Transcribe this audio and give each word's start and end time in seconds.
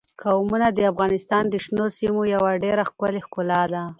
قومونه 0.21 0.67
د 0.73 0.79
افغانستان 0.91 1.43
د 1.49 1.55
شنو 1.65 1.85
سیمو 1.97 2.23
یوه 2.35 2.51
ډېره 2.63 2.83
ښکلې 2.89 3.21
ښکلا 3.25 3.61
ده. 3.73 3.83